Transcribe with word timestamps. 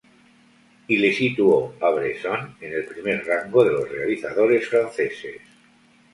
Y 0.87 0.97
le 0.97 1.13
situó 1.13 1.75
a 1.79 1.91
Bresson 1.91 2.57
en 2.59 2.73
el 2.73 2.85
primer 2.85 3.23
rango 3.23 3.63
de 3.63 3.73
los 3.73 3.87
realizadores 3.87 4.67
franceses. 4.67 5.39